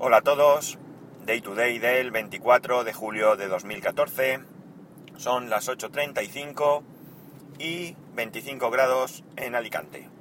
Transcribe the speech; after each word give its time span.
Hola 0.00 0.18
a 0.18 0.22
todos, 0.22 0.78
Day 1.26 1.40
to 1.40 1.56
Day 1.56 1.80
del 1.80 2.12
24 2.12 2.84
de 2.84 2.92
julio 2.92 3.34
de 3.34 3.48
2014. 3.48 4.38
Son 5.16 5.50
las 5.50 5.68
8.35 5.68 6.84
y 7.58 7.96
25 8.14 8.70
grados 8.70 9.24
en 9.36 9.56
Alicante. 9.56 10.08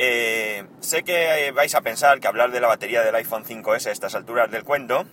Eh, 0.00 0.64
sé 0.78 1.02
que 1.02 1.50
vais 1.50 1.74
a 1.74 1.80
pensar 1.80 2.20
que 2.20 2.28
hablar 2.28 2.52
de 2.52 2.60
la 2.60 2.68
batería 2.68 3.02
del 3.02 3.16
iPhone 3.16 3.44
5S 3.44 3.86
a 3.86 3.90
estas 3.90 4.14
alturas 4.14 4.48
del 4.48 4.62
cuento, 4.62 5.04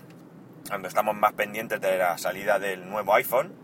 cuando 0.69 0.87
estamos 0.87 1.15
más 1.15 1.33
pendientes 1.33 1.81
de 1.81 1.97
la 1.97 2.19
salida 2.19 2.59
del 2.59 2.87
nuevo 2.87 3.15
iPhone, 3.15 3.55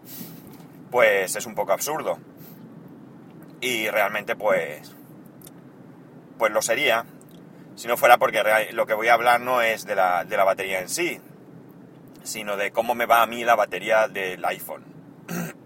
pues 0.90 1.36
es 1.36 1.46
un 1.46 1.54
poco 1.54 1.74
absurdo. 1.74 2.18
Y 3.60 3.88
realmente 3.90 4.36
pues 4.36 4.96
pues 6.40 6.52
lo 6.52 6.64
sería, 6.64 7.06
si 7.76 7.88
no 7.88 7.98
fuera 7.98 8.18
porque 8.18 8.44
lo 8.74 8.86
que 8.86 8.94
voy 8.94 9.08
a 9.08 9.14
hablar 9.14 9.42
no 9.42 9.62
es 9.62 9.86
de 9.86 9.96
la, 9.96 10.24
de 10.26 10.38
la 10.38 10.44
batería 10.44 10.82
en 10.82 10.90
sí, 10.90 11.20
sino 12.24 12.58
de 12.58 12.72
cómo 12.72 12.96
me 12.96 13.06
va 13.06 13.22
a 13.22 13.28
mí 13.28 13.44
la 13.44 13.56
batería 13.56 14.08
del 14.08 14.44
iPhone. 14.46 14.84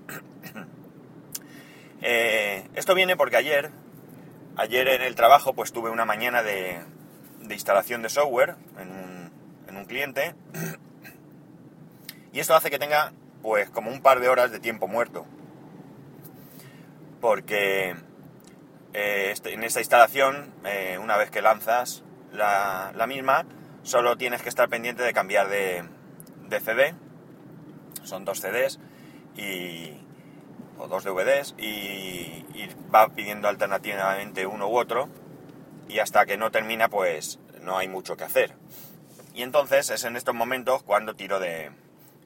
Eh, 2.08 2.70
esto 2.76 2.94
viene 2.94 3.18
porque 3.18 3.36
ayer, 3.36 3.72
ayer 4.58 4.88
en 4.90 5.02
el 5.02 5.16
trabajo, 5.16 5.54
pues 5.54 5.72
tuve 5.72 5.90
una 5.90 6.06
mañana 6.06 6.44
de, 6.44 6.80
de 7.40 7.54
instalación 7.56 8.04
de 8.04 8.10
software 8.10 8.56
en 8.80 8.92
un, 8.92 9.32
en 9.68 9.76
un 9.76 9.86
cliente 9.86 10.36
y 12.32 12.40
esto 12.40 12.54
hace 12.54 12.70
que 12.70 12.78
tenga 12.78 13.12
pues 13.42 13.72
como 13.72 13.90
un 13.90 14.04
par 14.04 14.20
de 14.20 14.30
horas 14.30 14.52
de 14.52 14.60
tiempo 14.60 14.88
muerto. 14.88 15.26
Porque 17.22 17.96
eh, 18.98 19.34
en 19.44 19.64
esta 19.64 19.80
instalación, 19.82 20.54
eh, 20.64 20.98
una 21.02 21.18
vez 21.18 21.30
que 21.30 21.42
lanzas 21.42 22.04
la, 22.32 23.06
misma, 23.10 23.46
solo 23.84 24.16
tienes 24.16 24.42
que 24.42 24.48
estar 24.48 24.70
pendiente 24.70 25.04
de 25.04 25.12
cambiar 25.12 25.50
de, 25.50 25.84
CD. 26.62 26.96
Son 28.04 28.24
dos 28.24 28.40
CDs 28.40 28.80
y, 29.36 30.00
o 30.78 30.88
dos 30.88 31.04
DVDs 31.04 31.56
y, 31.58 32.46
y, 32.54 32.70
va 32.94 33.10
pidiendo 33.10 33.50
alternativamente 33.50 34.46
uno 34.46 34.70
u 34.70 34.78
otro 34.78 35.10
y 35.90 36.00
hasta 36.00 36.26
que 36.26 36.38
no 36.38 36.50
termina 36.52 36.88
pues 36.88 37.40
no 37.62 37.78
hay 37.78 37.90
mucho 37.90 38.16
que 38.16 38.24
hacer. 38.24 38.56
Y 39.34 39.44
entonces 39.44 39.90
es 39.90 40.06
en 40.06 40.16
estos 40.16 40.36
momentos 40.36 40.84
cuando 40.84 41.16
tiro 41.16 41.42
de, 41.42 41.70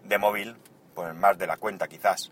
de 0.04 0.18
móvil, 0.20 0.56
pues 0.94 1.16
más 1.16 1.40
de 1.40 1.48
la 1.48 1.58
cuenta 1.58 1.88
quizás. 1.88 2.32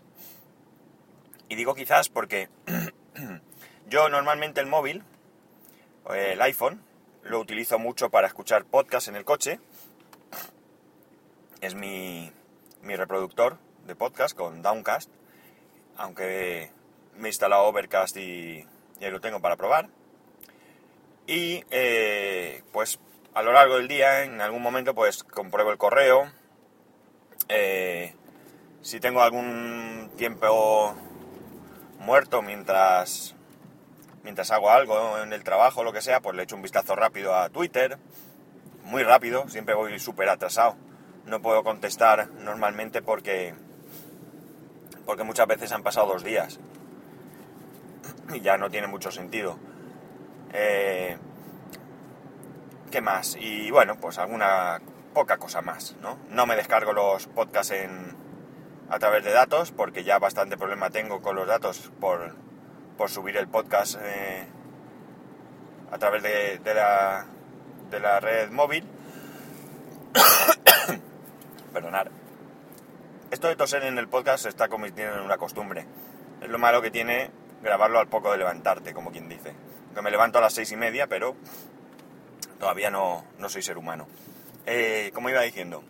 Y 1.48 1.56
digo 1.56 1.74
quizás 1.74 2.08
porque 2.08 2.48
Yo 3.88 4.10
normalmente 4.10 4.60
el 4.60 4.66
móvil, 4.66 5.02
el 6.14 6.42
iPhone, 6.42 6.84
lo 7.22 7.40
utilizo 7.40 7.78
mucho 7.78 8.10
para 8.10 8.26
escuchar 8.26 8.66
podcast 8.66 9.08
en 9.08 9.16
el 9.16 9.24
coche. 9.24 9.60
Es 11.62 11.74
mi, 11.74 12.30
reproductor 12.82 13.56
de 13.86 13.96
podcast 13.96 14.36
con 14.36 14.60
Downcast, 14.60 15.10
aunque 15.96 16.70
me 17.16 17.28
he 17.28 17.30
instalado 17.30 17.64
Overcast 17.64 18.18
y, 18.18 18.66
ya 19.00 19.08
lo 19.08 19.22
tengo 19.22 19.40
para 19.40 19.56
probar. 19.56 19.88
Y 21.26 21.64
eh, 21.70 22.62
pues 22.72 23.00
a 23.32 23.42
lo 23.42 23.52
largo 23.52 23.78
del 23.78 23.88
día, 23.88 24.24
en 24.24 24.42
algún 24.42 24.60
momento, 24.60 24.94
pues 24.94 25.24
compruebo 25.24 25.70
el 25.70 25.78
correo. 25.78 26.30
Eh, 27.48 28.14
si 28.82 29.00
tengo 29.00 29.22
algún 29.22 30.10
tiempo 30.18 30.94
muerto 31.98 32.42
mientras 32.42 33.34
mientras 34.28 34.50
hago 34.50 34.70
algo 34.70 35.16
en 35.20 35.32
el 35.32 35.42
trabajo 35.42 35.82
lo 35.82 35.94
que 35.94 36.02
sea, 36.02 36.20
pues 36.20 36.36
le 36.36 36.42
echo 36.42 36.54
un 36.54 36.60
vistazo 36.60 36.94
rápido 36.94 37.34
a 37.34 37.48
Twitter, 37.48 37.96
muy 38.84 39.02
rápido, 39.02 39.48
siempre 39.48 39.74
voy 39.74 39.98
súper 39.98 40.28
atrasado. 40.28 40.76
No 41.24 41.40
puedo 41.40 41.64
contestar 41.64 42.28
normalmente 42.32 43.00
porque, 43.00 43.54
porque 45.06 45.24
muchas 45.24 45.46
veces 45.46 45.72
han 45.72 45.82
pasado 45.82 46.08
dos 46.08 46.24
días 46.24 46.60
y 48.34 48.40
ya 48.42 48.58
no 48.58 48.68
tiene 48.68 48.86
mucho 48.86 49.10
sentido. 49.10 49.58
Eh, 50.52 51.16
¿Qué 52.90 53.00
más? 53.00 53.34
Y 53.40 53.70
bueno, 53.70 53.96
pues 53.98 54.18
alguna 54.18 54.82
poca 55.14 55.38
cosa 55.38 55.62
más, 55.62 55.96
¿no? 56.02 56.18
No 56.28 56.44
me 56.44 56.54
descargo 56.54 56.92
los 56.92 57.28
podcasts 57.28 57.72
en, 57.72 58.14
a 58.90 58.98
través 58.98 59.24
de 59.24 59.32
datos 59.32 59.72
porque 59.72 60.04
ya 60.04 60.18
bastante 60.18 60.58
problema 60.58 60.90
tengo 60.90 61.22
con 61.22 61.34
los 61.34 61.48
datos 61.48 61.90
por 61.98 62.46
por 62.98 63.08
subir 63.08 63.36
el 63.36 63.46
podcast 63.46 63.94
eh, 64.02 64.44
a 65.92 65.98
través 65.98 66.22
de, 66.22 66.74
la, 66.74 67.24
de 67.90 68.00
la 68.00 68.18
red 68.18 68.50
móvil. 68.50 68.84
Perdonar. 71.72 72.10
Esto 73.30 73.46
de 73.46 73.54
toser 73.54 73.84
en 73.84 73.98
el 73.98 74.08
podcast 74.08 74.42
se 74.42 74.48
está 74.48 74.68
convirtiendo 74.68 75.14
en 75.14 75.22
una 75.22 75.38
costumbre. 75.38 75.86
Es 76.42 76.48
lo 76.48 76.58
malo 76.58 76.82
que 76.82 76.90
tiene 76.90 77.30
grabarlo 77.62 78.00
al 78.00 78.08
poco 78.08 78.32
de 78.32 78.38
levantarte, 78.38 78.92
como 78.92 79.12
quien 79.12 79.28
dice. 79.28 79.54
Que 79.94 80.02
me 80.02 80.10
levanto 80.10 80.38
a 80.38 80.40
las 80.40 80.54
seis 80.54 80.72
y 80.72 80.76
media, 80.76 81.06
pero 81.06 81.36
todavía 82.58 82.90
no, 82.90 83.24
no 83.38 83.48
soy 83.48 83.62
ser 83.62 83.78
humano. 83.78 84.08
Eh, 84.66 85.12
como 85.14 85.30
iba 85.30 85.40
diciendo, 85.42 85.84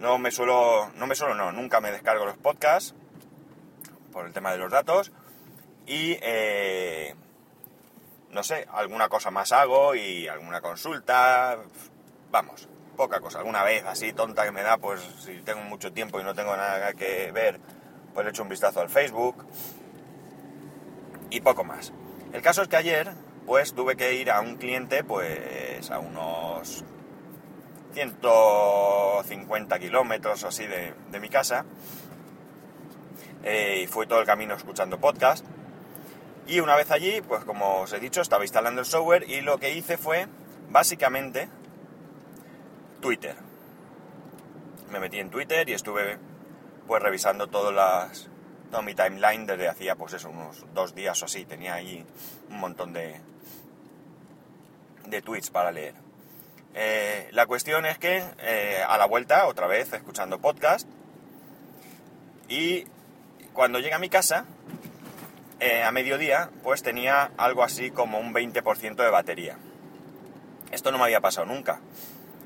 no 0.00 0.18
me 0.18 0.30
suelo, 0.30 0.90
no 0.96 1.06
me 1.06 1.14
suelo, 1.14 1.34
no, 1.34 1.50
nunca 1.50 1.80
me 1.80 1.90
descargo 1.90 2.26
los 2.26 2.36
podcasts 2.36 2.94
por 4.12 4.26
el 4.26 4.34
tema 4.34 4.52
de 4.52 4.58
los 4.58 4.70
datos 4.70 5.12
y 5.86 6.18
eh, 6.22 7.14
no 8.30 8.42
sé, 8.42 8.66
alguna 8.72 9.08
cosa 9.08 9.30
más 9.30 9.52
hago 9.52 9.94
y 9.94 10.26
alguna 10.28 10.60
consulta, 10.60 11.58
vamos, 12.30 12.68
poca 12.96 13.20
cosa, 13.20 13.38
alguna 13.38 13.62
vez 13.62 13.84
así 13.84 14.12
tonta 14.12 14.44
que 14.44 14.52
me 14.52 14.62
da, 14.62 14.78
pues 14.78 15.00
si 15.18 15.34
tengo 15.42 15.62
mucho 15.62 15.92
tiempo 15.92 16.20
y 16.20 16.24
no 16.24 16.34
tengo 16.34 16.56
nada 16.56 16.94
que 16.94 17.30
ver, 17.32 17.60
pues 18.14 18.24
le 18.24 18.30
echo 18.30 18.42
un 18.42 18.48
vistazo 18.48 18.80
al 18.80 18.88
Facebook 18.88 19.44
y 21.30 21.40
poco 21.40 21.64
más. 21.64 21.92
El 22.32 22.42
caso 22.42 22.62
es 22.62 22.68
que 22.68 22.76
ayer, 22.76 23.12
pues 23.46 23.74
tuve 23.74 23.96
que 23.96 24.14
ir 24.14 24.30
a 24.30 24.40
un 24.40 24.56
cliente, 24.56 25.04
pues 25.04 25.90
a 25.90 25.98
unos 25.98 26.84
150 27.92 29.78
kilómetros 29.78 30.42
o 30.44 30.48
así 30.48 30.66
de, 30.66 31.20
mi 31.20 31.28
casa, 31.28 31.66
eh, 33.44 33.82
y 33.82 33.86
fui 33.86 34.06
todo 34.06 34.20
el 34.20 34.26
camino 34.26 34.54
escuchando 34.54 34.98
podcast. 34.98 35.44
Y 36.46 36.60
una 36.60 36.76
vez 36.76 36.90
allí, 36.90 37.20
pues 37.22 37.44
como 37.44 37.82
os 37.82 37.92
he 37.92 38.00
dicho, 38.00 38.20
estaba 38.20 38.44
instalando 38.44 38.80
el 38.80 38.86
software 38.86 39.28
y 39.28 39.40
lo 39.40 39.58
que 39.58 39.74
hice 39.74 39.96
fue, 39.96 40.26
básicamente, 40.70 41.48
Twitter. 43.00 43.36
Me 44.90 45.00
metí 45.00 45.18
en 45.18 45.30
Twitter 45.30 45.68
y 45.68 45.72
estuve 45.72 46.18
pues 46.86 47.02
revisando 47.02 47.46
todas 47.46 47.72
las, 47.72 48.28
toda 48.70 48.82
mi 48.82 48.94
timeline 48.94 49.46
desde 49.46 49.68
hacía 49.68 49.94
pues 49.94 50.14
eso, 50.14 50.30
unos 50.30 50.66
dos 50.74 50.94
días 50.94 51.22
o 51.22 51.26
así. 51.26 51.44
Tenía 51.44 51.74
ahí 51.74 52.04
un 52.50 52.58
montón 52.58 52.92
de, 52.92 53.20
de 55.06 55.22
tweets 55.22 55.50
para 55.50 55.70
leer. 55.70 55.94
Eh, 56.74 57.28
la 57.32 57.46
cuestión 57.46 57.86
es 57.86 57.98
que 57.98 58.24
eh, 58.40 58.82
a 58.86 58.96
la 58.98 59.06
vuelta, 59.06 59.46
otra 59.46 59.66
vez, 59.66 59.92
escuchando 59.92 60.38
podcast, 60.38 60.88
y 62.48 62.86
cuando 63.52 63.78
llegué 63.78 63.94
a 63.94 63.98
mi 63.98 64.08
casa, 64.08 64.46
eh, 65.62 65.84
a 65.84 65.92
mediodía, 65.92 66.50
pues 66.64 66.82
tenía 66.82 67.30
algo 67.36 67.62
así 67.62 67.92
como 67.92 68.18
un 68.18 68.34
20% 68.34 68.96
de 68.96 69.10
batería. 69.10 69.58
Esto 70.72 70.90
no 70.90 70.98
me 70.98 71.04
había 71.04 71.20
pasado 71.20 71.46
nunca. 71.46 71.80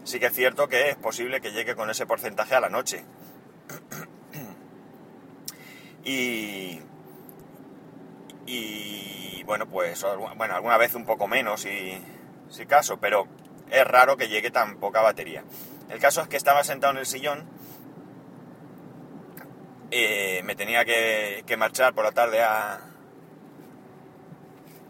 Sí 0.04 0.20
que 0.20 0.26
es 0.26 0.34
cierto 0.34 0.68
que 0.68 0.90
es 0.90 0.96
posible 0.96 1.40
que 1.40 1.52
llegue 1.52 1.74
con 1.74 1.88
ese 1.88 2.04
porcentaje 2.04 2.54
a 2.54 2.60
la 2.60 2.68
noche. 2.68 3.06
y, 6.04 6.82
y 8.44 9.42
bueno, 9.44 9.66
pues 9.66 10.04
bueno, 10.36 10.54
alguna 10.54 10.76
vez 10.76 10.94
un 10.94 11.06
poco 11.06 11.26
menos 11.26 11.62
si, 11.62 11.98
si 12.50 12.66
caso, 12.66 12.98
pero 12.98 13.28
es 13.70 13.86
raro 13.86 14.18
que 14.18 14.28
llegue 14.28 14.50
tan 14.50 14.76
poca 14.76 15.00
batería. 15.00 15.42
El 15.88 16.00
caso 16.00 16.20
es 16.20 16.28
que 16.28 16.36
estaba 16.36 16.64
sentado 16.64 16.92
en 16.92 16.98
el 16.98 17.06
sillón, 17.06 17.48
eh, 19.90 20.42
me 20.44 20.54
tenía 20.54 20.84
que, 20.84 21.56
marchar 21.56 21.94
por 21.94 22.04
la 22.04 22.12
tarde 22.12 22.42
a, 22.42 22.92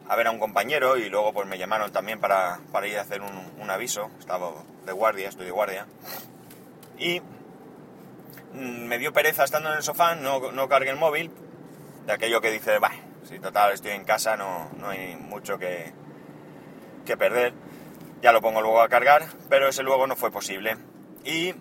a 0.08 0.16
ver 0.16 0.26
a 0.26 0.30
un 0.30 0.38
compañero 0.38 0.96
y 0.96 1.08
luego 1.08 1.32
pues 1.32 1.46
me 1.46 1.58
llamaron 1.58 1.90
también 1.92 2.20
para, 2.20 2.60
ir 2.84 2.98
a 2.98 3.02
hacer 3.02 3.20
un, 3.22 3.70
aviso, 3.70 4.10
estaba 4.18 4.52
de 4.84 4.92
guardia, 4.92 5.28
estoy 5.28 5.46
de 5.46 5.50
guardia, 5.50 5.86
y 6.98 7.20
mm, 7.20 8.84
me 8.86 8.98
dio 8.98 9.12
pereza 9.12 9.44
estando 9.44 9.70
en 9.70 9.76
el 9.76 9.82
sofá, 9.82 10.14
no, 10.14 10.52
no 10.52 10.68
cargué 10.68 10.90
el 10.90 10.96
móvil, 10.96 11.32
de 12.06 12.12
aquello 12.12 12.40
que 12.40 12.52
dice, 12.52 12.78
bah, 12.78 12.92
si 13.24 13.40
total 13.40 13.72
estoy 13.72 13.92
en 13.92 14.04
casa 14.04 14.36
no, 14.36 14.70
no 14.78 14.90
hay 14.90 15.16
mucho 15.16 15.58
que, 15.58 15.92
que 17.04 17.16
perder, 17.16 17.52
ya 18.22 18.32
lo 18.32 18.40
pongo 18.40 18.60
luego 18.60 18.80
a 18.80 18.88
cargar, 18.88 19.26
pero 19.48 19.68
ese 19.68 19.82
luego 19.82 20.06
no 20.06 20.16
fue 20.16 20.30
posible. 20.30 20.76
Y 21.24 21.54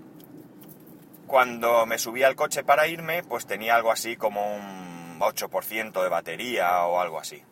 cuando 1.25 1.85
me 1.85 1.97
subí 1.97 2.23
al 2.23 2.35
coche 2.35 2.63
para 2.63 2.87
irme, 2.87 3.23
pues 3.23 3.47
tenía 3.47 3.75
algo 3.75 3.91
así 3.91 4.15
como 4.15 4.55
un 4.55 5.19
8% 5.19 6.03
de 6.03 6.09
batería 6.09 6.85
o 6.85 6.99
algo 6.99 7.19
así. 7.19 7.43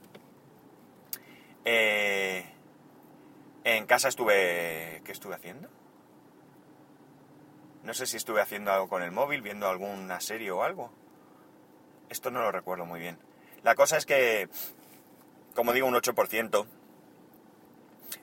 Eh, 1.66 2.46
En 3.64 3.86
casa 3.86 4.10
estuve... 4.10 5.02
¿Qué 5.06 5.12
estuve 5.12 5.36
haciendo? 5.36 5.70
No 7.84 7.94
sé 7.94 8.06
si 8.06 8.18
estuve 8.18 8.42
haciendo 8.42 8.72
algo 8.72 8.88
con 8.90 9.04
el 9.04 9.12
móvil, 9.12 9.42
viendo 9.42 9.68
alguna 9.68 10.20
serie 10.20 10.52
o 10.52 10.64
algo. 10.64 10.92
Esto 12.10 12.32
no 12.32 12.42
lo 12.42 12.52
recuerdo 12.52 12.86
muy 12.86 13.00
bien. 13.00 13.18
La 13.64 13.76
cosa 13.76 13.98
es 13.98 14.06
que, 14.06 14.50
como 15.56 15.74
digo, 15.74 15.88
un 15.88 15.96
8%. 15.96 16.66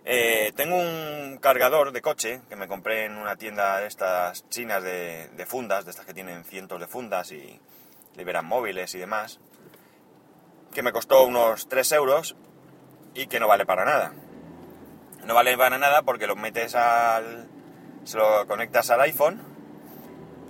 Eh, 0.05 0.53
tengo 0.57 0.77
un 0.77 1.39
cargador 1.39 1.93
de 1.93 2.01
coche 2.01 2.41
que 2.49 2.57
me 2.57 2.69
compré 2.69 3.05
en 3.05 3.17
una 3.17 3.37
tienda 3.37 3.81
de 3.81 3.87
estas 3.87 4.49
chinas 4.49 4.83
de, 4.83 5.29
de 5.29 5.47
fundas, 5.47 5.85
de 5.85 5.91
estas 5.91 6.07
que 6.07 6.15
tienen 6.15 6.45
cientos 6.45 6.81
de 6.81 6.87
fundas 6.87 7.33
y 7.33 7.61
liberan 8.17 8.47
móviles 8.47 8.95
y 8.95 8.99
demás, 8.99 9.41
que 10.73 10.83
me 10.83 10.93
costó 10.93 11.25
unos 11.25 11.69
3 11.69 11.93
euros 11.93 12.37
y 13.15 13.27
que 13.27 13.41
no 13.41 13.49
vale 13.49 13.67
para 13.67 13.85
nada. 13.85 14.13
No 15.25 15.35
vale 15.35 15.57
para 15.57 15.79
nada 15.79 16.03
porque 16.03 16.27
lo 16.27 16.37
metes 16.37 16.75
al... 16.75 17.49
se 18.05 18.19
lo 18.19 18.47
conectas 18.47 18.91
al 18.91 19.01
iPhone 19.03 19.51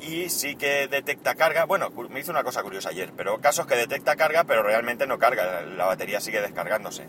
y 0.00 0.30
sí 0.30 0.56
que 0.56 0.88
detecta 0.88 1.34
carga. 1.34 1.64
Bueno, 1.64 1.90
me 1.90 2.20
hizo 2.20 2.30
una 2.30 2.44
cosa 2.44 2.62
curiosa 2.62 2.90
ayer, 2.90 3.12
pero 3.16 3.40
casos 3.40 3.66
que 3.66 3.76
detecta 3.76 4.16
carga, 4.16 4.44
pero 4.44 4.62
realmente 4.62 5.06
no 5.06 5.18
carga, 5.18 5.62
la 5.62 5.86
batería 5.86 6.20
sigue 6.20 6.40
descargándose. 6.40 7.06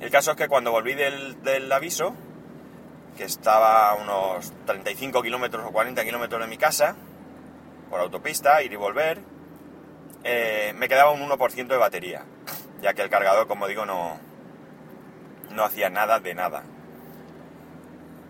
El 0.00 0.10
caso 0.10 0.32
es 0.32 0.36
que 0.36 0.48
cuando 0.48 0.70
volví 0.70 0.94
del, 0.94 1.72
aviso, 1.72 2.14
que 3.16 3.24
estaba 3.24 3.90
a 3.90 3.94
unos 3.94 4.52
35 4.66 5.22
kilómetros 5.22 5.64
o 5.66 5.72
40 5.72 6.04
kilómetros 6.04 6.40
de 6.40 6.46
mi 6.46 6.56
casa, 6.56 6.94
por 7.90 8.00
autopista, 8.00 8.62
ir 8.62 8.72
y 8.72 8.76
volver, 8.76 9.20
eh, 10.22 10.72
me 10.76 10.88
quedaba 10.88 11.10
un 11.10 11.20
1% 11.20 11.66
de 11.66 11.76
batería, 11.76 12.24
ya 12.80 12.94
que 12.94 13.02
el 13.02 13.10
cargador, 13.10 13.46
como 13.46 13.66
digo, 13.66 13.84
no, 13.86 14.18
no 15.50 15.64
hacía 15.64 15.90
nada 15.90 16.20
de 16.20 16.34
nada. 16.34 16.62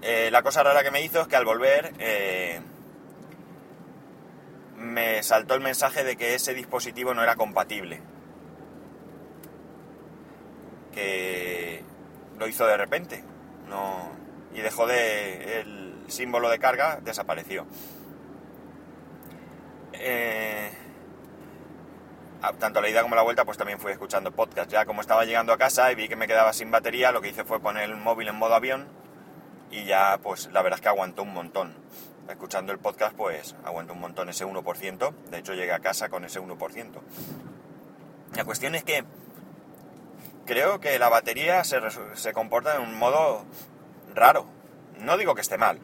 Eh, 0.03 0.31
la 0.31 0.43
cosa 0.43 0.63
rara 0.63 0.83
que 0.83 0.91
me 0.91 1.03
hizo 1.03 1.21
es 1.21 1.29
que 1.29 1.37
al 1.37 1.45
volver 1.45 1.93
eh, 1.99 2.61
me 4.77 5.23
saltó 5.23 5.55
el 5.55 5.61
mensaje 5.61 6.05
de 6.05 6.17
que 6.17 6.35
ese 6.35 6.55
dispositivo 6.55 7.15
no 7.15 7.23
era 7.23 7.37
compatible. 7.37 8.01
Que 10.93 11.83
lo 12.39 12.47
hizo 12.47 12.67
de 12.67 12.77
repente. 12.77 13.25
No, 13.69 14.11
y 14.55 14.61
dejó 14.61 14.87
de. 14.87 15.61
El 15.61 16.05
símbolo 16.07 16.49
de 16.49 16.59
carga 16.59 17.01
desapareció. 17.03 17.67
Eh, 19.93 20.71
tanto 22.59 22.81
la 22.81 22.89
ida 22.89 23.03
como 23.03 23.15
la 23.15 23.23
vuelta, 23.23 23.45
pues 23.45 23.59
también 23.59 23.79
fui 23.79 23.93
escuchando 23.93 24.31
podcast. 24.33 24.71
Ya 24.71 24.85
como 24.85 25.01
estaba 25.01 25.25
llegando 25.25 25.53
a 25.53 25.59
casa 25.59 25.91
y 25.93 25.95
vi 25.95 26.09
que 26.09 26.17
me 26.17 26.27
quedaba 26.27 26.53
sin 26.53 26.71
batería, 26.71 27.13
lo 27.13 27.21
que 27.21 27.29
hice 27.29 27.45
fue 27.45 27.61
poner 27.61 27.85
el 27.85 27.97
móvil 27.97 28.29
en 28.29 28.37
modo 28.37 28.55
avión 28.55 28.87
y 29.71 29.85
ya 29.85 30.19
pues 30.23 30.49
la 30.53 30.63
verdad 30.63 30.79
es 30.79 30.83
que 30.83 30.89
aguantó 30.89 31.23
un 31.23 31.35
montón. 31.35 31.75
Escuchando 32.29 32.73
el 32.73 32.79
podcast 32.79 33.15
pues 33.17 33.57
aguantó 33.65 33.95
un 33.95 34.01
montón 34.01 34.29
ese 34.29 34.47
1%, 34.47 35.15
de 35.31 35.39
hecho 35.39 35.55
llegué 35.55 35.73
a 35.73 35.81
casa 35.81 36.09
con 36.09 36.25
ese 36.25 36.41
1%. 36.41 37.01
La 38.35 38.45
cuestión 38.45 38.75
es 38.75 38.85
que 38.85 39.05
creo 40.47 40.81
que 40.81 40.99
la 40.99 41.09
batería 41.09 41.65
se, 41.65 41.79
se 42.15 42.33
comporta 42.33 42.75
de 42.75 42.79
un 42.79 42.95
modo 42.99 43.45
raro. 44.15 44.47
No 44.99 45.17
digo 45.17 45.35
que 45.35 45.41
esté 45.41 45.59
mal, 45.59 45.79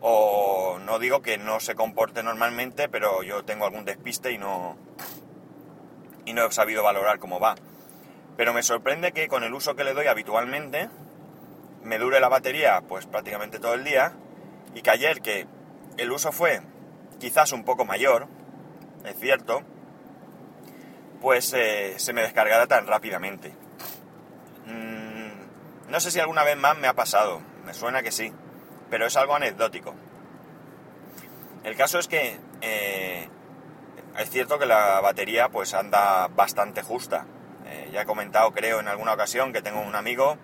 o 0.00 0.78
no 0.84 0.98
digo 0.98 1.22
que 1.22 1.38
no 1.38 1.60
se 1.60 1.74
comporte 1.74 2.22
normalmente, 2.22 2.88
pero 2.88 3.22
yo 3.22 3.44
tengo 3.44 3.64
algún 3.64 3.84
despiste 3.84 4.32
y 4.32 4.38
no, 4.38 4.76
y 6.28 6.34
no 6.34 6.44
he 6.44 6.52
sabido 6.52 6.82
valorar 6.82 7.18
cómo 7.18 7.40
va. 7.40 7.54
Pero 8.36 8.52
me 8.52 8.62
sorprende 8.62 9.12
que 9.12 9.28
con 9.28 9.44
el 9.44 9.54
uso 9.54 9.74
que 9.74 9.84
le 9.84 9.94
doy 9.94 10.06
habitualmente, 10.06 10.90
me 11.82 11.98
dure 11.98 12.20
la 12.20 12.28
batería 12.28 12.82
pues 12.86 13.06
prácticamente 13.06 13.58
todo 13.58 13.72
el 13.72 13.82
día 13.82 14.12
y 14.74 14.82
que 14.82 14.90
ayer 14.90 15.22
que 15.22 15.46
el 15.96 16.12
uso 16.12 16.30
fue 16.30 16.60
quizás 17.18 17.52
un 17.52 17.64
poco 17.64 17.86
mayor, 17.86 18.28
es 19.06 19.18
cierto, 19.18 19.62
pues 21.22 21.54
eh, 21.54 21.94
se 21.96 22.12
me 22.12 22.20
descargará 22.20 22.66
tan 22.66 22.86
rápidamente. 22.86 23.54
Mm, 24.66 25.90
no 25.90 25.98
sé 25.98 26.10
si 26.10 26.20
alguna 26.20 26.44
vez 26.44 26.58
más 26.58 26.76
me 26.76 26.88
ha 26.88 26.94
pasado, 26.94 27.40
me 27.64 27.72
suena 27.72 28.02
que 28.02 28.12
sí, 28.12 28.32
pero 28.90 29.06
es 29.06 29.16
algo 29.16 29.34
anecdótico. 29.34 29.94
El 31.64 31.74
caso 31.74 31.98
es 31.98 32.06
que 32.06 32.38
eh, 32.60 33.28
es 34.18 34.30
cierto 34.30 34.58
que 34.58 34.66
la 34.66 35.00
batería 35.00 35.48
pues 35.48 35.74
anda 35.74 36.26
bastante 36.28 36.82
justa. 36.82 37.24
Eh, 37.66 37.90
ya 37.92 38.02
he 38.02 38.06
comentado, 38.06 38.50
creo, 38.52 38.80
en 38.80 38.88
alguna 38.88 39.14
ocasión 39.14 39.52
que 39.52 39.62
tengo 39.62 39.80
un 39.80 39.94
amigo 39.94 40.36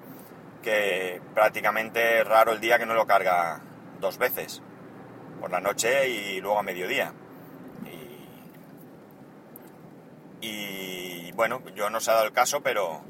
que 0.63 1.21
prácticamente 1.35 2.21
es 2.21 2.27
raro 2.27 2.53
el 2.53 2.61
día 2.61 2.79
que 2.79 2.87
no 2.87 2.95
lo 2.95 3.07
carga 3.07 3.61
dos 4.01 4.17
veces, 4.17 4.63
por 5.41 5.51
la 5.51 5.61
noche 5.61 6.09
y 6.09 6.41
luego 6.41 6.59
a 6.59 6.63
mediodía. 6.63 7.13
Y, 10.41 11.33
bueno, 11.33 11.63
yo 11.75 11.89
no 11.89 12.01
se 12.01 12.11
ha 12.11 12.15
dado 12.15 12.27
el 12.27 12.33
caso, 12.33 12.63
pero, 12.63 13.01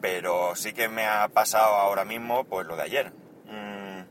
pero 0.00 0.56
sí 0.56 0.72
que 0.72 0.88
me 0.88 1.06
ha 1.06 1.28
pasado 1.28 1.74
ahora 1.76 2.04
mismo 2.04 2.44
pues 2.44 2.66
lo 2.66 2.76
de 2.76 2.82
ayer. 2.82 3.12
Mm. 3.46 4.02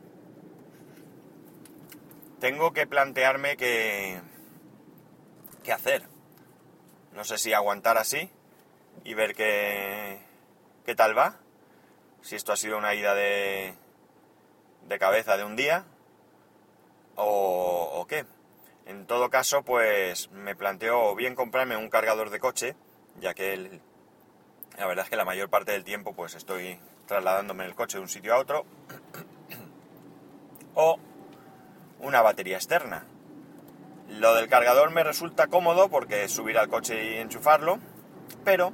tengo 2.40 2.72
que 2.72 2.86
plantearme 2.86 3.56
qué, 3.56 4.20
qué 5.62 5.72
hacer. 5.72 6.02
No 7.12 7.24
sé 7.24 7.38
si 7.38 7.52
aguantar 7.52 7.98
así 7.98 8.30
y 9.04 9.14
ver 9.14 9.34
qué, 9.34 10.20
qué 10.84 10.94
tal 10.94 11.16
va 11.16 11.38
si 12.22 12.36
esto 12.36 12.52
ha 12.52 12.56
sido 12.56 12.78
una 12.78 12.94
ida 12.94 13.14
de, 13.14 13.74
de 14.88 14.98
cabeza 14.98 15.36
de 15.36 15.44
un 15.44 15.56
día 15.56 15.84
o, 17.16 18.06
qué. 18.08 18.24
En 18.86 19.06
todo 19.06 19.30
caso, 19.30 19.62
pues 19.62 20.30
me 20.30 20.56
planteo 20.56 21.14
bien 21.14 21.34
comprarme 21.34 21.76
un 21.76 21.88
cargador 21.88 22.30
de 22.30 22.40
coche, 22.40 22.74
ya 23.20 23.34
que 23.34 23.80
la 24.76 24.86
verdad 24.86 25.04
es 25.04 25.10
que 25.10 25.16
la 25.16 25.24
mayor 25.24 25.48
parte 25.50 25.72
del 25.72 25.84
tiempo 25.84 26.14
pues 26.14 26.34
estoy 26.34 26.78
trasladándome 27.06 27.64
en 27.64 27.70
el 27.70 27.76
coche 27.76 27.98
de 27.98 28.02
un 28.02 28.08
sitio 28.08 28.34
a 28.34 28.38
otro, 28.38 28.64
o 30.74 30.98
una 32.00 32.22
batería 32.22 32.56
externa. 32.56 33.06
Lo 34.08 34.34
del 34.34 34.48
cargador 34.48 34.90
me 34.90 35.04
resulta 35.04 35.46
cómodo 35.46 35.88
porque 35.88 36.24
es 36.24 36.32
subir 36.32 36.58
al 36.58 36.68
coche 36.68 37.14
y 37.14 37.18
enchufarlo, 37.18 37.78
pero 38.44 38.72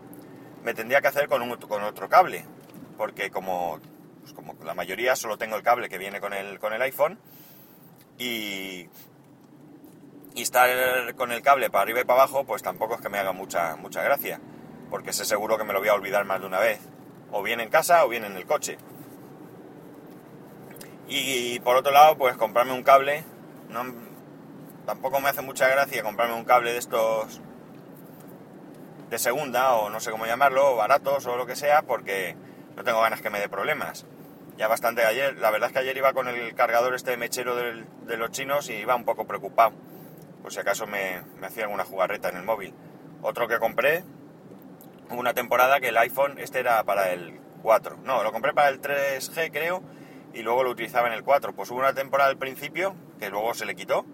me 0.62 0.74
tendría 0.74 1.00
que 1.00 1.08
hacer 1.08 1.28
con, 1.28 1.42
un, 1.42 1.56
con 1.56 1.82
otro 1.82 2.08
cable, 2.08 2.44
porque 2.96 3.30
como, 3.30 3.80
pues 4.20 4.32
como 4.32 4.54
la 4.64 4.74
mayoría 4.74 5.16
solo 5.16 5.38
tengo 5.38 5.56
el 5.56 5.62
cable 5.62 5.88
que 5.88 5.98
viene 5.98 6.20
con 6.20 6.32
el, 6.32 6.58
con 6.58 6.72
el 6.72 6.82
iPhone 6.82 7.18
y, 8.18 8.88
estar 10.34 11.14
con 11.16 11.32
el 11.32 11.42
cable 11.42 11.68
para 11.68 11.82
arriba 11.82 12.00
y 12.00 12.04
para 12.04 12.22
abajo 12.22 12.44
pues 12.44 12.62
tampoco 12.62 12.94
es 12.94 13.00
que 13.00 13.08
me 13.08 13.18
haga 13.18 13.32
mucha, 13.32 13.74
mucha 13.76 14.02
gracia, 14.02 14.40
porque 14.88 15.12
sé 15.12 15.24
seguro 15.24 15.58
que 15.58 15.64
me 15.64 15.72
lo 15.72 15.80
voy 15.80 15.88
a 15.88 15.94
olvidar 15.94 16.24
más 16.24 16.40
de 16.40 16.46
una 16.46 16.60
vez, 16.60 16.80
o 17.32 17.42
bien 17.42 17.60
en 17.60 17.70
casa 17.70 18.04
o 18.04 18.08
bien 18.08 18.24
en 18.24 18.36
el 18.36 18.46
coche. 18.46 18.78
Y, 21.08 21.58
por 21.60 21.76
otro 21.76 21.90
lado, 21.90 22.18
pues 22.18 22.36
comprarme 22.36 22.74
un 22.74 22.82
cable, 22.82 23.24
tampoco 24.88 25.20
me 25.20 25.28
hace 25.28 25.42
mucha 25.42 25.68
gracia 25.68 26.02
comprarme 26.02 26.34
un 26.34 26.46
cable 26.46 26.72
de 26.72 26.78
estos 26.78 27.42
de 29.10 29.18
segunda 29.18 29.74
o 29.74 29.90
no 29.90 30.00
sé 30.00 30.10
cómo 30.10 30.24
llamarlo, 30.24 30.76
baratos 30.76 31.26
o 31.26 31.36
lo 31.36 31.44
que 31.44 31.56
sea, 31.56 31.82
porque 31.82 32.36
no 32.74 32.84
tengo 32.84 33.02
ganas 33.02 33.20
que 33.20 33.28
me 33.28 33.38
dé 33.38 33.50
problemas. 33.50 34.06
Ya 34.56 34.66
bastante 34.66 35.04
ayer, 35.04 35.36
la 35.36 35.50
verdad 35.50 35.68
es 35.68 35.72
que 35.74 35.80
ayer 35.80 35.94
iba 35.98 36.14
con 36.14 36.26
el 36.26 36.54
cargador 36.54 36.94
este 36.94 37.18
mechero 37.18 37.54
de 37.54 38.16
los 38.16 38.30
chinos 38.30 38.70
y 38.70 38.76
iba 38.76 38.96
un 38.96 39.04
poco 39.04 39.26
preocupado, 39.26 39.72
por 40.40 40.54
si 40.54 40.60
acaso 40.60 40.86
me, 40.86 41.20
hacía 41.42 41.64
alguna 41.64 41.84
jugarreta 41.84 42.30
en 42.30 42.38
el 42.38 42.44
móvil. 42.44 42.72
Otro 43.20 43.46
que 43.46 43.58
compré, 43.58 44.04
una 45.10 45.34
temporada 45.34 45.80
que 45.80 45.88
el 45.88 45.98
iPhone, 45.98 46.38
este 46.38 46.60
era 46.60 46.82
para 46.84 47.12
el 47.12 47.38
4, 47.62 47.98
no, 48.04 48.22
lo 48.22 48.32
compré 48.32 48.54
para 48.54 48.70
el 48.70 48.80
3G 48.80 49.52
creo, 49.52 49.82
y 50.32 50.40
luego 50.40 50.64
lo 50.64 50.70
utilizaba 50.70 51.08
en 51.08 51.12
el 51.12 51.24
4. 51.24 51.52
Pues 51.52 51.70
hubo 51.70 51.78
una 51.78 51.92
temporada 51.92 52.30
al 52.30 52.38
principio, 52.38 52.96
que 53.18 53.28
luego 53.28 53.52
se 53.52 53.66
le 53.66 53.76
quitó, 53.76 54.06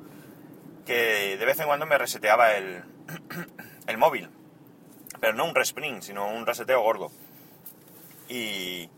que 0.84 1.36
de 1.36 1.44
vez 1.44 1.58
en 1.60 1.66
cuando 1.66 1.86
me 1.86 1.98
reseteaba 1.98 2.54
el, 2.54 2.84
el 3.86 3.98
móvil. 3.98 4.30
Pero 5.20 5.34
no 5.34 5.44
un 5.44 5.54
respring, 5.54 6.02
sino 6.02 6.28
un 6.28 6.44
reseteo 6.46 6.82
gordo 6.82 7.10
y 8.28 8.88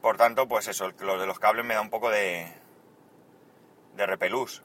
por 0.00 0.16
tanto, 0.16 0.46
pues 0.46 0.68
eso, 0.68 0.92
lo 1.00 1.18
de 1.18 1.26
los 1.26 1.38
cables 1.38 1.64
me 1.64 1.74
da 1.74 1.80
un 1.80 1.90
poco 1.90 2.10
de, 2.10 2.52
de 3.96 4.06
repelús. 4.06 4.62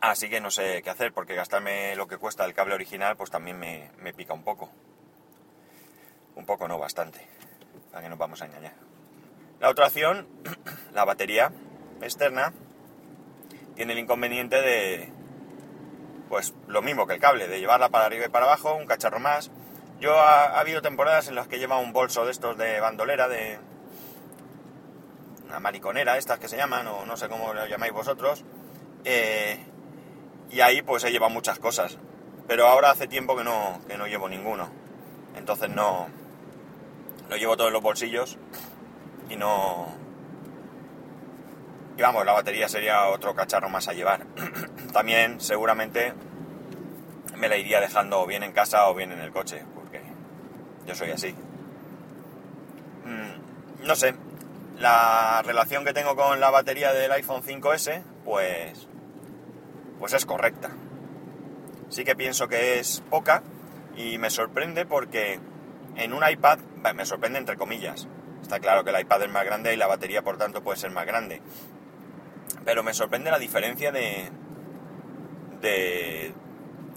Así 0.00 0.28
que 0.28 0.40
no 0.40 0.50
sé 0.50 0.82
qué 0.82 0.90
hacer, 0.90 1.12
porque 1.12 1.34
gastarme 1.34 1.96
lo 1.96 2.06
que 2.06 2.18
cuesta 2.18 2.44
el 2.44 2.54
cable 2.54 2.74
original, 2.74 3.16
pues 3.16 3.30
también 3.30 3.58
me, 3.58 3.90
me 3.98 4.12
pica 4.12 4.32
un 4.32 4.44
poco. 4.44 4.70
Un 6.36 6.46
poco, 6.46 6.68
no 6.68 6.78
bastante, 6.78 7.26
para 7.90 8.02
que 8.02 8.08
nos 8.08 8.18
vamos 8.18 8.42
a 8.42 8.46
engañar. 8.46 8.74
La 9.60 9.70
otra 9.70 9.86
opción, 9.86 10.28
la 10.92 11.04
batería 11.04 11.50
externa, 12.00 12.52
tiene 13.78 13.92
el 13.92 14.00
inconveniente 14.00 14.60
de, 14.60 15.12
pues 16.28 16.52
lo 16.66 16.82
mismo 16.82 17.06
que 17.06 17.14
el 17.14 17.20
cable, 17.20 17.46
de 17.46 17.60
llevarla 17.60 17.88
para 17.88 18.06
arriba 18.06 18.26
y 18.26 18.28
para 18.28 18.44
abajo, 18.44 18.74
un 18.74 18.86
cacharro 18.86 19.20
más, 19.20 19.52
Yo 20.00 20.18
ha, 20.18 20.46
ha 20.46 20.60
habido 20.60 20.82
temporadas 20.82 21.28
en 21.28 21.36
las 21.36 21.46
que 21.46 21.56
he 21.56 21.58
llevado 21.60 21.80
un 21.80 21.92
bolso 21.92 22.24
de 22.24 22.32
estos 22.32 22.58
de 22.58 22.80
bandolera, 22.80 23.28
de 23.28 23.58
una 25.46 25.60
mariconera, 25.60 26.18
estas 26.18 26.40
que 26.40 26.48
se 26.48 26.56
llaman, 26.56 26.88
o 26.88 27.06
no 27.06 27.16
sé 27.16 27.28
cómo 27.28 27.54
lo 27.54 27.66
llamáis 27.66 27.92
vosotros, 27.92 28.44
eh, 29.04 29.64
y 30.50 30.60
ahí 30.60 30.82
pues 30.82 31.04
he 31.04 31.12
llevado 31.12 31.30
muchas 31.30 31.60
cosas. 31.60 31.98
Pero 32.48 32.66
ahora 32.66 32.90
hace 32.90 33.06
tiempo 33.06 33.36
que 33.36 33.44
no, 33.44 33.80
que 33.86 33.96
no 33.96 34.08
llevo 34.08 34.28
ninguno. 34.28 34.68
Entonces 35.36 35.70
no. 35.70 36.08
Lo 37.30 37.36
llevo 37.36 37.56
todo 37.56 37.68
en 37.68 37.74
los 37.74 37.82
bolsillos 37.82 38.38
y 39.28 39.36
no. 39.36 39.86
Y 41.98 42.00
vamos, 42.00 42.24
la 42.24 42.32
batería 42.32 42.68
sería 42.68 43.08
otro 43.08 43.34
cacharro 43.34 43.68
más 43.68 43.88
a 43.88 43.92
llevar. 43.92 44.24
También 44.92 45.40
seguramente 45.40 46.14
me 47.36 47.48
la 47.48 47.56
iría 47.56 47.80
dejando 47.80 48.24
bien 48.24 48.44
en 48.44 48.52
casa 48.52 48.88
o 48.88 48.94
bien 48.94 49.10
en 49.10 49.18
el 49.18 49.32
coche, 49.32 49.64
porque 49.74 50.00
yo 50.86 50.94
soy 50.94 51.10
así. 51.10 51.34
Mm, 53.04 53.84
no 53.84 53.96
sé, 53.96 54.14
la 54.78 55.42
relación 55.44 55.84
que 55.84 55.92
tengo 55.92 56.14
con 56.14 56.38
la 56.38 56.50
batería 56.50 56.92
del 56.92 57.10
iPhone 57.10 57.42
5S, 57.42 58.04
pues, 58.24 58.86
pues 59.98 60.12
es 60.12 60.24
correcta. 60.24 60.70
Sí 61.88 62.04
que 62.04 62.14
pienso 62.14 62.46
que 62.46 62.78
es 62.78 63.02
poca 63.10 63.42
y 63.96 64.18
me 64.18 64.30
sorprende 64.30 64.86
porque 64.86 65.40
en 65.96 66.12
un 66.12 66.22
iPad, 66.28 66.60
me 66.94 67.04
sorprende 67.04 67.40
entre 67.40 67.56
comillas, 67.56 68.06
está 68.40 68.60
claro 68.60 68.84
que 68.84 68.90
el 68.90 69.00
iPad 69.00 69.24
es 69.24 69.30
más 69.30 69.44
grande 69.44 69.74
y 69.74 69.76
la 69.76 69.88
batería 69.88 70.22
por 70.22 70.38
tanto 70.38 70.62
puede 70.62 70.78
ser 70.78 70.92
más 70.92 71.04
grande, 71.04 71.42
pero 72.68 72.82
me 72.82 72.92
sorprende 72.92 73.30
la 73.30 73.38
diferencia 73.38 73.90
de, 73.90 74.30
de 75.62 76.34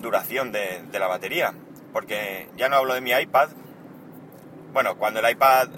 duración 0.01 0.51
de, 0.51 0.81
la 0.91 1.07
batería, 1.07 1.53
porque 1.93 2.49
ya 2.57 2.67
no 2.67 2.75
hablo 2.75 2.93
de 2.93 2.99
mi 2.99 3.11
iPad, 3.11 3.47
bueno, 4.73 4.97
cuando 4.97 5.21
el 5.21 5.31
iPad 5.31 5.69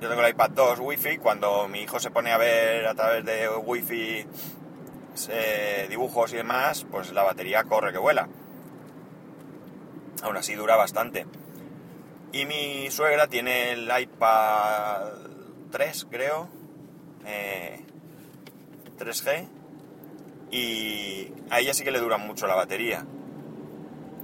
yo 0.00 0.08
tengo 0.08 0.22
el 0.22 0.30
iPad 0.30 0.50
2 0.50 0.78
Wi-Fi, 0.78 1.18
cuando 1.18 1.66
mi 1.66 1.80
hijo 1.80 1.98
se 1.98 2.12
pone 2.12 2.30
a 2.30 2.38
ver 2.38 2.86
a 2.86 2.94
través 2.94 3.24
de 3.24 3.48
Wi-Fi 3.48 4.24
eh, 5.30 5.86
dibujos 5.90 6.32
y 6.32 6.36
demás, 6.36 6.86
pues 6.88 7.12
la 7.12 7.24
batería 7.24 7.64
corre 7.64 7.90
que 7.90 7.98
vuela. 7.98 8.28
Aún 10.22 10.36
así 10.36 10.54
dura 10.54 10.76
bastante. 10.76 11.26
Y 12.30 12.46
mi 12.46 12.88
suegra 12.92 13.26
tiene 13.26 13.72
el 13.72 13.90
iPad 13.98 15.08
3, 15.72 16.06
creo, 16.08 16.48
3G, 18.98 19.28
eh, 19.30 19.48
y 20.50 21.32
a 21.50 21.60
ella 21.60 21.74
sí 21.74 21.84
que 21.84 21.90
le 21.90 22.00
dura 22.00 22.18
mucho 22.18 22.46
la 22.46 22.54
batería. 22.54 23.04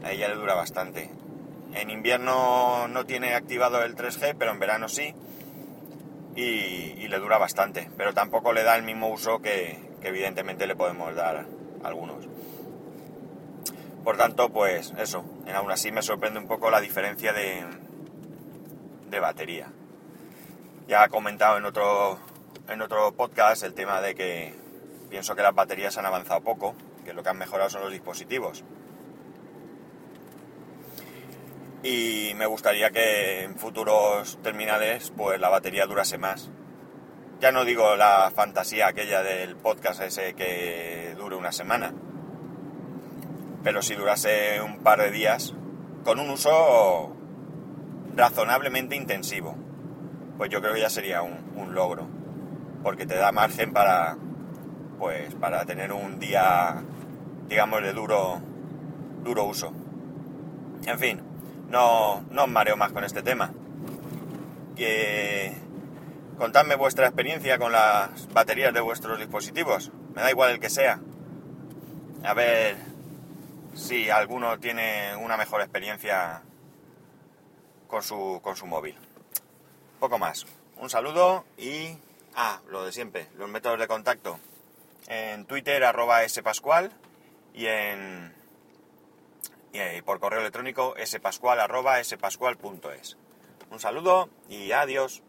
A 0.05 0.12
ella 0.12 0.29
le 0.29 0.35
dura 0.35 0.55
bastante. 0.55 1.11
En 1.75 1.91
invierno 1.91 2.89
no 2.89 3.07
tiene 3.07 3.35
activado 3.35 3.83
el 3.83 3.95
3G, 3.95 4.35
pero 4.39 4.50
en 4.50 4.59
verano 4.59 4.89
sí 4.89 5.15
y, 6.37 7.09
le 7.09 7.19
dura 7.19 7.39
bastante, 7.39 7.91
pero 7.97 8.15
tampoco 8.15 8.53
le 8.53 8.62
da 8.62 8.77
el 8.77 8.83
mismo 8.83 9.09
uso 9.09 9.41
que, 9.41 9.79
evidentemente 10.03 10.67
le 10.67 10.77
podemos 10.77 11.15
dar 11.15 11.37
a 11.83 11.87
algunos. 11.87 12.27
Por 14.05 14.17
tanto, 14.17 14.49
pues 14.49 14.95
eso, 14.99 15.25
aún 15.55 15.71
así 15.71 15.93
me 15.93 16.03
sorprende 16.03 16.39
un 16.39 16.47
poco 16.47 16.71
la 16.71 16.81
diferencia 16.81 17.33
de, 17.33 17.65
de 19.11 19.21
batería. 19.21 19.69
Ya 20.89 21.05
he 21.05 21.09
comentado 21.09 21.59
en 21.59 21.67
otro, 21.67 22.19
en 22.71 22.81
otro 22.83 23.12
podcast 23.12 23.62
el 23.62 23.75
tema 23.75 24.00
de 24.00 24.15
que 24.15 24.55
pienso 25.11 25.37
que 25.37 25.43
las 25.43 25.55
baterías 25.55 25.99
han 25.99 26.07
avanzado 26.07 26.41
poco, 26.41 26.75
que 27.05 27.12
lo 27.12 27.23
que 27.23 27.29
han 27.29 27.39
mejorado 27.39 27.69
son 27.69 27.83
los 27.83 27.93
dispositivos. 27.93 28.65
y 31.83 32.33
me 32.37 32.47
gustaría 32.47 32.91
que 32.91 33.45
en 33.45 33.57
futuros 33.57 34.39
terminales 34.43 35.12
pues 35.17 35.41
la 35.41 35.49
batería 35.49 35.87
durase 35.87 36.19
más. 36.19 36.50
Ya 37.41 37.53
no 37.53 37.65
digo 37.65 37.97
la 37.97 38.31
fantasía 38.35 38.89
aquella 38.89 39.23
del 39.23 39.57
podcast 39.57 40.03
ese 40.03 40.35
que 40.35 41.15
dure 41.17 41.37
una 41.37 41.53
semana, 41.53 41.95
pero 43.65 43.81
si 43.81 43.95
durase 43.95 44.61
un 44.61 44.81
par 44.83 45.00
de 45.00 45.11
días 45.11 45.55
con 46.05 46.19
un 46.19 46.31
uso 46.31 47.17
razonablemente 48.15 48.95
intensivo, 48.95 49.57
pues 50.37 50.50
yo 50.50 50.61
creo 50.61 50.75
que 50.75 50.81
ya 50.81 50.91
sería 50.91 51.23
un, 51.23 51.53
un 51.57 51.75
logro, 51.75 52.07
porque 52.83 53.07
te 53.07 53.17
da 53.17 53.33
margen 53.33 53.73
para 53.73 54.17
pues 54.99 55.35
para 55.35 55.65
tener 55.65 55.93
un 55.93 56.19
día 56.19 56.83
digamos 57.49 57.83
de 57.83 57.93
duro 57.93 58.41
duro 59.23 59.45
uso. 59.45 59.73
En 60.87 60.99
fin, 60.99 61.21
no, 61.69 62.23
no 62.31 62.45
os 62.45 62.49
mareo 62.49 62.77
más 62.77 62.93
con 62.93 63.05
este 63.05 63.23
tema. 63.23 63.53
Que 64.77 65.55
contadme 66.39 66.75
vuestra 66.75 67.07
experiencia 67.07 67.59
con 67.59 67.73
las 67.73 68.33
baterías 68.33 68.73
de 68.73 68.81
vuestros 68.81 69.19
dispositivos. 69.19 69.91
Me 70.15 70.23
da 70.23 70.31
igual 70.31 70.53
el 70.53 70.61
que 70.61 70.71
sea. 70.71 71.01
A 72.25 72.35
ver 72.35 72.77
si 73.75 74.11
alguno 74.11 74.59
tiene 74.59 75.17
una 75.17 75.37
mejor 75.37 75.61
experiencia 75.61 76.43
con 77.87 78.03
su, 78.03 78.41
con 78.43 78.57
su 78.57 78.67
móvil. 78.67 78.97
Poco 79.99 80.19
más. 80.19 80.47
Un 80.79 80.91
saludo 80.91 81.45
y... 81.59 81.97
Ah, 82.35 82.61
lo 82.69 82.85
de 82.85 82.93
siempre, 82.93 83.29
los 83.37 83.49
métodos 83.49 83.79
de 83.79 83.89
contacto. 83.89 84.39
En 85.09 85.47
Twitter 85.47 85.83
arroba 85.85 86.29
spascual 86.29 86.93
y 87.55 87.67
en 87.67 88.33
y 89.73 90.03
por 90.03 90.21
correo 90.21 90.41
electrónico 90.41 90.95
spascual.es. 91.05 93.17
Un 93.71 93.81
saludo 93.81 94.29
y 94.49 94.73
adiós. 94.73 95.23